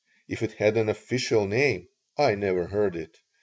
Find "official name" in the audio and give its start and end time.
0.89-1.87